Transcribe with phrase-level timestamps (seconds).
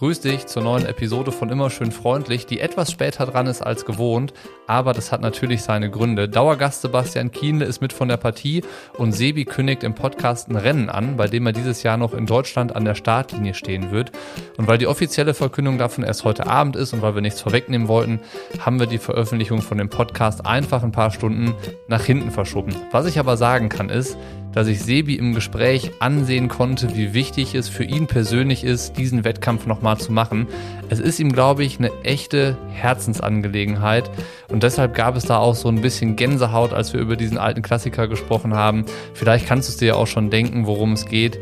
[0.00, 3.84] Grüß dich zur neuen Episode von Immer schön freundlich, die etwas später dran ist als
[3.84, 4.32] gewohnt,
[4.66, 6.26] aber das hat natürlich seine Gründe.
[6.26, 8.62] Dauergast Sebastian Kienle ist mit von der Partie
[8.96, 12.24] und Sebi kündigt im Podcast ein Rennen an, bei dem er dieses Jahr noch in
[12.24, 14.10] Deutschland an der Startlinie stehen wird.
[14.56, 17.86] Und weil die offizielle Verkündung davon erst heute Abend ist und weil wir nichts vorwegnehmen
[17.86, 18.20] wollten,
[18.58, 21.54] haben wir die Veröffentlichung von dem Podcast einfach ein paar Stunden
[21.88, 22.74] nach hinten verschoben.
[22.90, 24.16] Was ich aber sagen kann ist,
[24.52, 29.24] dass ich Sebi im Gespräch ansehen konnte, wie wichtig es für ihn persönlich ist, diesen
[29.24, 30.48] Wettkampf nochmal zu machen.
[30.88, 34.10] Es ist ihm, glaube ich, eine echte Herzensangelegenheit
[34.48, 37.62] und deshalb gab es da auch so ein bisschen Gänsehaut, als wir über diesen alten
[37.62, 38.84] Klassiker gesprochen haben.
[39.14, 41.38] Vielleicht kannst du es dir ja auch schon denken, worum es geht.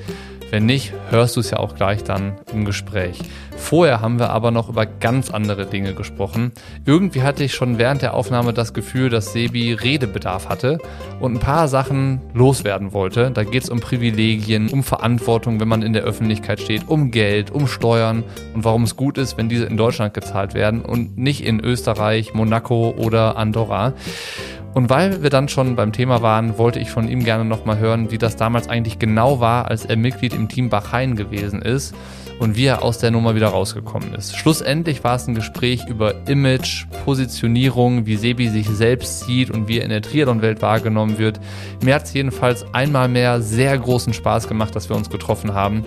[0.50, 3.18] Wenn nicht, hörst du es ja auch gleich dann im Gespräch.
[3.56, 6.52] Vorher haben wir aber noch über ganz andere Dinge gesprochen.
[6.86, 10.78] Irgendwie hatte ich schon während der Aufnahme das Gefühl, dass Sebi Redebedarf hatte
[11.20, 12.97] und ein paar Sachen loswerden wollte.
[13.06, 17.50] Da geht es um Privilegien, um Verantwortung, wenn man in der Öffentlichkeit steht, um Geld,
[17.50, 21.44] um Steuern und warum es gut ist, wenn diese in Deutschland gezahlt werden und nicht
[21.44, 23.92] in Österreich, Monaco oder Andorra.
[24.74, 28.10] Und weil wir dann schon beim Thema waren, wollte ich von ihm gerne nochmal hören,
[28.10, 31.94] wie das damals eigentlich genau war, als er Mitglied im Team Bachhain gewesen ist
[32.38, 34.36] und wie er aus der Nummer wieder rausgekommen ist.
[34.36, 39.78] Schlussendlich war es ein Gespräch über Image, Positionierung, wie Sebi sich selbst sieht und wie
[39.78, 41.40] er in der Triathlon-Welt wahrgenommen wird.
[41.82, 45.84] Mir hat es jedenfalls einmal mehr sehr großen Spaß gemacht, dass wir uns getroffen haben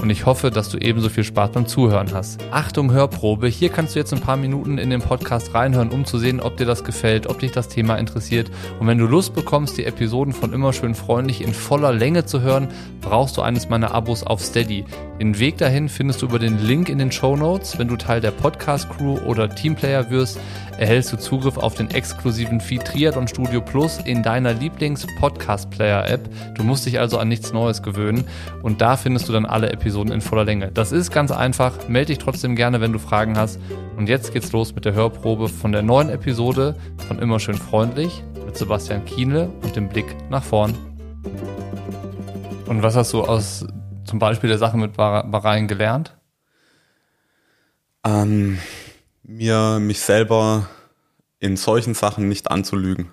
[0.00, 2.40] und ich hoffe, dass du ebenso viel Spaß beim Zuhören hast.
[2.50, 3.48] Achtung, Hörprobe.
[3.48, 6.56] Hier kannst du jetzt ein paar Minuten in den Podcast reinhören, um zu sehen, ob
[6.56, 8.50] dir das gefällt, ob dich das Thema interessiert.
[8.80, 12.40] Und wenn du Lust bekommst, die Episoden von Immer schön freundlich in voller Länge zu
[12.40, 12.68] hören,
[13.00, 14.84] brauchst du eines meiner Abos auf Steady.
[15.20, 17.78] Den Weg dahin findest du über den Link in den Show Notes.
[17.78, 20.38] Wenn du Teil der Podcast-Crew oder Teamplayer wirst,
[20.78, 26.28] erhältst du Zugriff auf den exklusiven Feed Triathlon Studio Plus in deiner Lieblings-Podcast-Player-App.
[26.56, 28.24] Du musst dich also an nichts Neues gewöhnen
[28.62, 30.70] und da findest du dann alle Episoden in voller Länge.
[30.72, 31.88] Das ist ganz einfach.
[31.88, 33.58] Melde dich trotzdem gerne, wenn du Fragen hast.
[33.96, 36.76] Und jetzt geht's los mit der Hörprobe von der neuen Episode
[37.08, 40.74] von Immer schön freundlich mit Sebastian Kienle und dem Blick nach vorn.
[42.66, 43.66] Und was hast du aus
[44.04, 46.16] zum Beispiel der Sache mit Bahrain gelernt?
[48.04, 48.58] Ähm,
[49.22, 50.68] mir mich selber
[51.38, 53.12] in solchen Sachen nicht anzulügen.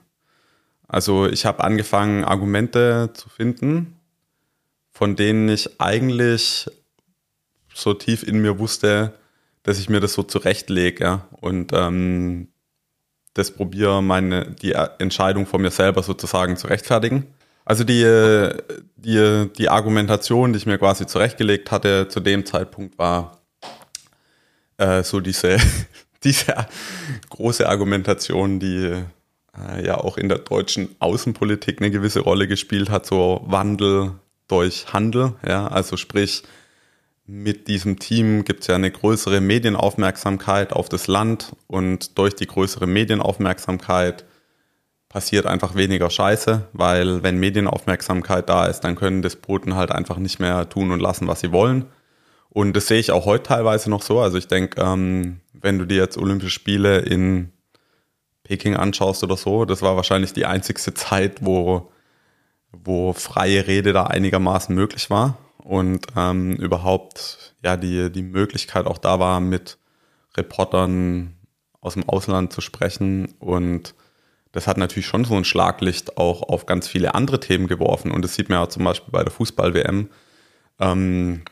[0.88, 3.99] Also ich habe angefangen, Argumente zu finden,
[5.00, 6.70] von denen ich eigentlich
[7.74, 9.14] so tief in mir wusste,
[9.64, 12.50] dass ich mir das so zurechtlege ja, und ähm,
[13.34, 17.28] das probiere, meine, die Entscheidung von mir selber sozusagen zu rechtfertigen.
[17.64, 18.04] Also die,
[18.98, 23.40] die, die Argumentation, die ich mir quasi zurechtgelegt hatte zu dem Zeitpunkt, war
[24.76, 25.60] äh, so diese
[26.26, 26.68] diese
[27.30, 29.02] große Argumentation, die
[29.58, 34.12] äh, ja auch in der deutschen Außenpolitik eine gewisse Rolle gespielt hat, so Wandel
[34.50, 36.44] durch Handel, ja, also sprich,
[37.26, 42.48] mit diesem Team gibt es ja eine größere Medienaufmerksamkeit auf das Land und durch die
[42.48, 44.26] größere Medienaufmerksamkeit
[45.10, 50.40] passiert einfach weniger Scheiße, weil wenn Medienaufmerksamkeit da ist, dann können Despoten halt einfach nicht
[50.40, 51.86] mehr tun und lassen, was sie wollen.
[52.50, 54.20] Und das sehe ich auch heute teilweise noch so.
[54.20, 57.52] Also ich denke, ähm, wenn du dir jetzt Olympische Spiele in
[58.44, 61.92] Peking anschaust oder so, das war wahrscheinlich die einzigste Zeit, wo,
[62.72, 68.98] wo freie Rede da einigermaßen möglich war und ähm, überhaupt ja die, die Möglichkeit auch
[68.98, 69.78] da war, mit
[70.36, 71.36] Reportern
[71.82, 73.34] aus dem Ausland zu sprechen.
[73.40, 73.96] Und
[74.52, 78.12] das hat natürlich schon so ein Schlaglicht auch auf ganz viele andere Themen geworfen.
[78.12, 80.10] Und das sieht man ja zum Beispiel bei der Fußball-WM.
[80.80, 81.44] Ähm,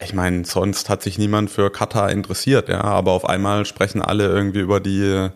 [0.00, 4.26] ich meine, sonst hat sich niemand für Katar interessiert, ja, aber auf einmal sprechen alle
[4.28, 5.28] irgendwie über die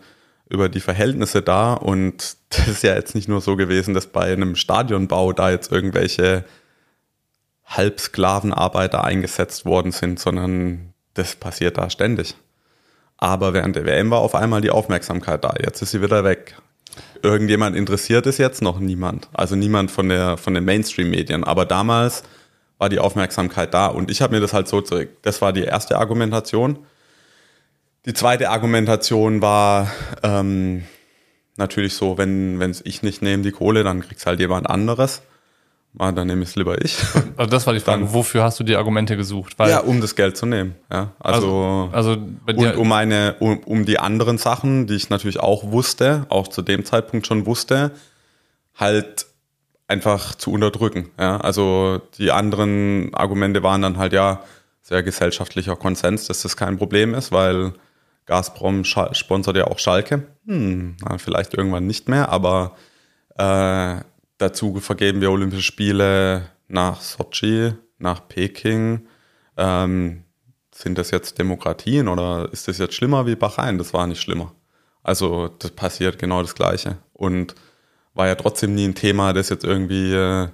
[0.49, 4.31] über die Verhältnisse da und das ist ja jetzt nicht nur so gewesen, dass bei
[4.31, 6.45] einem Stadionbau da jetzt irgendwelche
[7.65, 12.35] Halbsklavenarbeiter eingesetzt worden sind, sondern das passiert da ständig.
[13.17, 15.53] Aber während der WM war auf einmal die Aufmerksamkeit da.
[15.63, 16.57] Jetzt ist sie wieder weg.
[17.21, 19.29] Irgendjemand interessiert es jetzt noch niemand.
[19.33, 21.43] Also niemand von der von den Mainstream-Medien.
[21.43, 22.23] Aber damals
[22.77, 23.87] war die Aufmerksamkeit da.
[23.87, 25.09] Und ich habe mir das halt so zurück.
[25.21, 26.79] Das war die erste Argumentation.
[28.05, 29.89] Die zweite Argumentation war
[30.23, 30.83] ähm,
[31.55, 35.21] natürlich so, wenn es ich nicht nehme die Kohle, dann kriegst halt jemand anderes.
[35.99, 36.97] Ah, dann nehme ich es lieber ich.
[37.37, 39.57] Also das war die Frage, dann, wofür hast du die Argumente gesucht?
[39.57, 40.75] Weil, ja, um das Geld zu nehmen.
[40.91, 45.39] Ja, also, also, also und um eine, um, um die anderen Sachen, die ich natürlich
[45.39, 47.91] auch wusste, auch zu dem Zeitpunkt schon wusste,
[48.75, 49.27] halt
[49.87, 51.09] einfach zu unterdrücken.
[51.19, 51.37] Ja?
[51.37, 54.43] Also die anderen Argumente waren dann halt ja
[54.81, 57.73] sehr gesellschaftlicher Konsens, dass das kein Problem ist, weil
[58.25, 60.27] Gazprom sponsert ja auch Schalke.
[60.45, 62.75] Hm, vielleicht irgendwann nicht mehr, aber
[63.37, 64.03] äh,
[64.37, 69.07] dazu vergeben wir Olympische Spiele nach Sochi, nach Peking.
[69.57, 70.23] Ähm,
[70.73, 73.77] sind das jetzt Demokratien oder ist das jetzt schlimmer wie Bahrain?
[73.77, 74.53] Das war nicht schlimmer.
[75.03, 76.97] Also das passiert genau das Gleiche.
[77.13, 77.55] Und
[78.13, 80.47] war ja trotzdem nie ein Thema, das jetzt irgendwie, äh,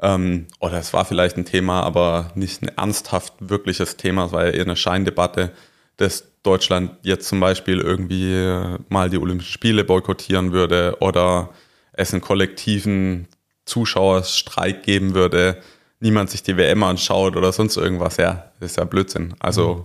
[0.00, 4.46] ähm, oder es war vielleicht ein Thema, aber nicht ein ernsthaft wirkliches Thema, es war
[4.46, 5.52] ja eher eine Scheindebatte,
[5.96, 11.50] dass Deutschland jetzt zum Beispiel irgendwie äh, mal die Olympischen Spiele boykottieren würde oder
[11.92, 13.26] es einen kollektiven
[13.64, 15.60] Zuschauerstreik geben würde,
[16.00, 18.16] niemand sich die WM anschaut oder sonst irgendwas.
[18.16, 19.34] Ja, das ist ja Blödsinn.
[19.38, 19.84] Also mhm.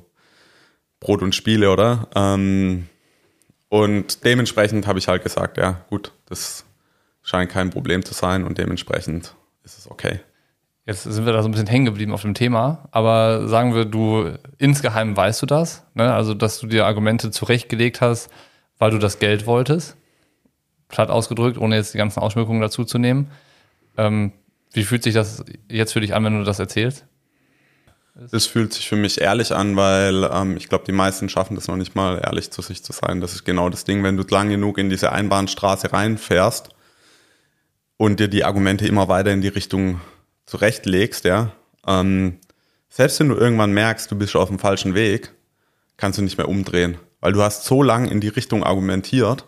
[1.00, 2.08] Brot und Spiele, oder?
[2.16, 2.88] Ähm,
[3.70, 6.66] und dementsprechend habe ich halt gesagt, ja, gut, das
[7.24, 10.20] scheint kein Problem zu sein und dementsprechend ist es okay.
[10.86, 13.86] Jetzt sind wir da so ein bisschen hängen geblieben auf dem Thema, aber sagen wir,
[13.86, 16.12] du insgeheim weißt du das, ne?
[16.14, 18.30] also dass du dir Argumente zurechtgelegt hast,
[18.80, 19.96] weil du das Geld wolltest,
[20.88, 23.30] platt ausgedrückt, ohne jetzt die ganzen Ausschmückungen dazu zu nehmen.
[23.96, 24.32] Ähm,
[24.74, 27.06] wie fühlt sich das jetzt für dich an, wenn du das erzählst?
[28.32, 31.68] Es fühlt sich für mich ehrlich an, weil ähm, ich glaube, die meisten schaffen das
[31.68, 33.22] noch nicht mal ehrlich zu sich zu sein.
[33.22, 36.70] Das ist genau das Ding, wenn du lang genug in diese Einbahnstraße reinfährst
[37.98, 40.02] und dir die Argumente immer weiter in die Richtung
[40.46, 41.52] zurechtlegst, ja,
[41.88, 42.40] ähm,
[42.90, 45.34] selbst wenn du irgendwann merkst, du bist schon auf dem falschen Weg,
[45.98, 49.46] kannst du nicht mehr umdrehen, weil du hast so lange in die Richtung argumentiert,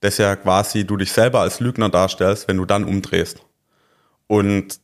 [0.00, 3.40] dass ja quasi du dich selber als Lügner darstellst, wenn du dann umdrehst.
[4.26, 4.80] Und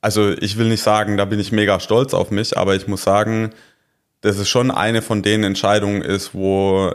[0.00, 3.04] also ich will nicht sagen, da bin ich mega stolz auf mich, aber ich muss
[3.04, 3.50] sagen,
[4.20, 6.92] dass es schon eine von den Entscheidungen ist, wo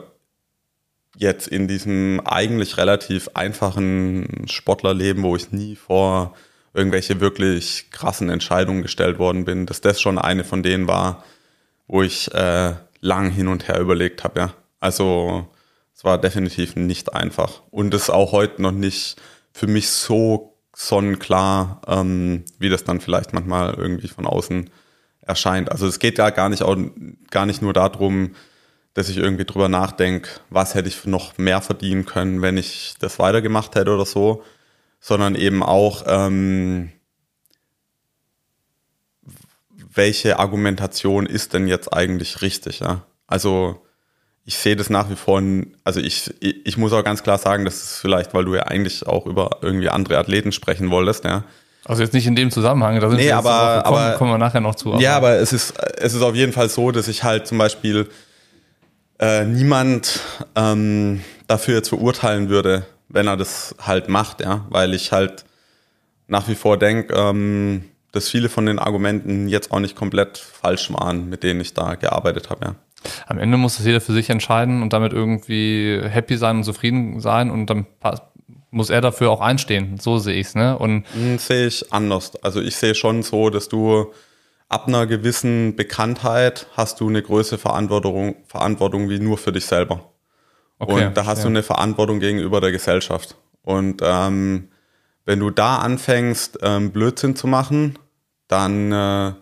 [1.16, 6.36] jetzt in diesem eigentlich relativ einfachen Sportlerleben, wo ich nie vor
[6.78, 11.24] irgendwelche wirklich krassen Entscheidungen gestellt worden bin, dass das schon eine von denen war,
[11.88, 14.40] wo ich äh, lang hin und her überlegt habe.
[14.40, 14.54] Ja.
[14.80, 15.48] Also
[15.96, 19.20] es war definitiv nicht einfach und es auch heute noch nicht
[19.52, 24.70] für mich so sonnenklar, ähm, wie das dann vielleicht manchmal irgendwie von außen
[25.22, 25.72] erscheint.
[25.72, 26.78] Also es geht ja gar nicht, auch,
[27.32, 28.36] gar nicht nur darum,
[28.94, 33.18] dass ich irgendwie drüber nachdenke, was hätte ich noch mehr verdienen können, wenn ich das
[33.18, 34.44] weitergemacht hätte oder so,
[35.00, 36.92] sondern eben auch, ähm,
[39.94, 43.04] welche Argumentation ist denn jetzt eigentlich richtig, ja?
[43.26, 43.82] Also
[44.46, 45.42] ich sehe das nach wie vor,
[45.84, 49.06] also ich, ich muss auch ganz klar sagen, das ist vielleicht, weil du ja eigentlich
[49.06, 51.44] auch über irgendwie andere Athleten sprechen wolltest, ja.
[51.84, 54.62] Also jetzt nicht in dem Zusammenhang, da sind nee, aber, kommen, aber, kommen wir nachher
[54.62, 54.94] noch zu.
[54.94, 55.02] Aber.
[55.02, 58.10] Ja, aber es ist, es ist auf jeden Fall so, dass ich halt zum Beispiel
[59.20, 60.20] äh, niemand
[60.56, 65.46] ähm, dafür jetzt verurteilen würde, wenn er das halt macht, ja, weil ich halt
[66.28, 70.92] nach wie vor denke, ähm, dass viele von den Argumenten jetzt auch nicht komplett falsch
[70.92, 72.76] waren, mit denen ich da gearbeitet habe, ja.
[73.28, 77.20] Am Ende muss das jeder für sich entscheiden und damit irgendwie happy sein und zufrieden
[77.20, 77.86] sein und dann
[78.72, 79.98] muss er dafür auch einstehen.
[80.00, 80.78] So sehe ich es, ne?
[80.78, 82.36] Und hm, sehe ich anders.
[82.44, 84.12] Also ich sehe schon so, dass du
[84.68, 90.12] ab einer gewissen Bekanntheit hast du eine größere Verantwortung, Verantwortung wie nur für dich selber.
[90.80, 91.44] Okay, und da hast ja.
[91.44, 93.36] du eine Verantwortung gegenüber der Gesellschaft.
[93.64, 94.70] Und ähm,
[95.26, 97.98] wenn du da anfängst, ähm, Blödsinn zu machen,
[98.48, 99.34] dann äh,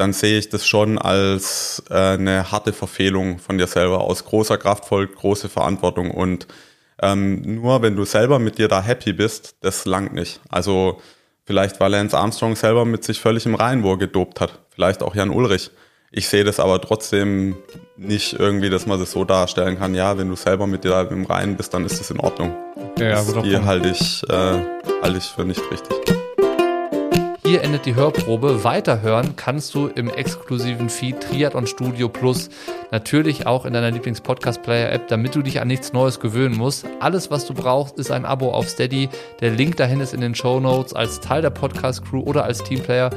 [0.00, 4.56] dann sehe ich das schon als äh, eine harte Verfehlung von dir selber aus großer
[4.56, 6.46] Kraft folgt große Verantwortung und
[7.02, 10.40] ähm, nur wenn du selber mit dir da happy bist, das langt nicht.
[10.48, 11.02] Also
[11.44, 14.60] vielleicht war Lance Armstrong selber mit sich völlig im Reinen, wo er gedopt hat.
[14.70, 15.70] Vielleicht auch Jan Ulrich.
[16.12, 17.54] Ich sehe das aber trotzdem
[17.96, 21.24] nicht irgendwie, dass man das so darstellen kann, ja, wenn du selber mit dir im
[21.24, 22.52] Reinen bist, dann ist das in Ordnung.
[22.98, 24.58] Ja, ja, das halte ich, äh,
[25.02, 25.96] halte ich für nicht richtig.
[27.44, 28.64] Hier endet die Hörprobe.
[28.64, 32.48] Weiterhören kannst du im exklusiven Feed Triathlon Studio Plus.
[32.90, 36.86] Natürlich auch in deiner Lieblings-Podcast-Player-App, damit du dich an nichts Neues gewöhnen musst.
[36.98, 39.08] Alles, was du brauchst, ist ein Abo auf Steady.
[39.40, 43.10] Der Link dahin ist in den Show Notes als Teil der Podcast-Crew oder als Teamplayer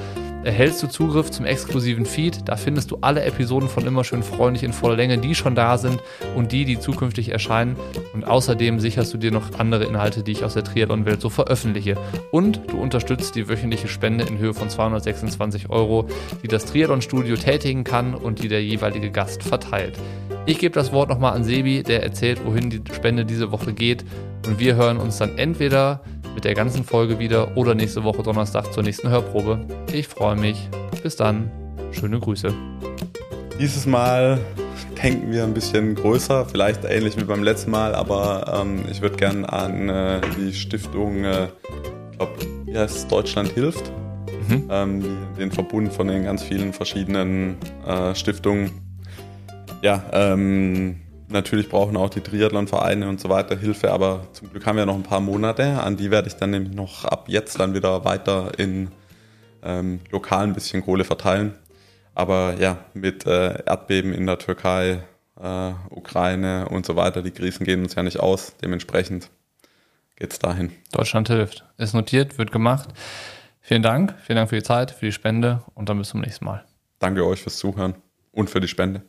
[0.44, 2.48] erhältst du Zugriff zum exklusiven Feed.
[2.50, 5.78] Da findest du alle Episoden von Immer schön freundlich in voller Länge, die schon da
[5.78, 6.00] sind
[6.36, 7.76] und die, die zukünftig erscheinen.
[8.14, 11.98] Und außerdem sicherst du dir noch andere Inhalte, die ich aus der Triathlon-Welt so veröffentliche.
[12.32, 16.08] Und du unterstützt die wöchentliche Spende in Höhe von 226 Euro,
[16.42, 19.98] die das Triathlon-Studio tätigen kann und die der jeweilige Gast verteilt.
[20.46, 24.04] Ich gebe das Wort nochmal an Sebi, der erzählt, wohin die Spende diese Woche geht.
[24.46, 26.02] Und wir hören uns dann entweder
[26.34, 29.66] mit der ganzen Folge wieder oder nächste Woche Donnerstag zur nächsten Hörprobe.
[29.92, 30.70] Ich freue mich.
[31.02, 31.52] Bis dann.
[31.92, 32.54] Schöne Grüße.
[33.60, 34.40] Dieses Mal
[35.02, 39.18] denken wir ein bisschen größer, vielleicht ähnlich wie beim letzten Mal, aber ähm, ich würde
[39.18, 41.48] gerne an äh, die Stiftung, äh,
[42.12, 42.34] ich glaube,
[42.66, 43.92] wie heißt Deutschland hilft,
[44.48, 44.68] mhm.
[44.70, 48.72] ähm, den Verbund von den ganz vielen verschiedenen äh, Stiftungen.
[49.82, 51.02] Ja, ähm,
[51.34, 54.94] Natürlich brauchen auch die Triathlon-Vereine und so weiter Hilfe, aber zum Glück haben wir noch
[54.94, 55.82] ein paar Monate.
[55.82, 58.92] An die werde ich dann nämlich noch ab jetzt dann wieder weiter in
[59.64, 61.56] ähm, lokal ein bisschen Kohle verteilen.
[62.14, 65.02] Aber ja, mit äh, Erdbeben in der Türkei,
[65.42, 68.56] äh, Ukraine und so weiter, die Krisen gehen uns ja nicht aus.
[68.62, 69.32] Dementsprechend
[70.16, 70.72] geht es dahin.
[70.92, 71.66] Deutschland hilft.
[71.80, 72.90] Ist notiert, wird gemacht.
[73.60, 74.14] Vielen Dank.
[74.22, 76.64] Vielen Dank für die Zeit, für die Spende und dann bis zum nächsten Mal.
[77.00, 77.96] Danke euch fürs Zuhören
[78.32, 79.02] und für die Spende.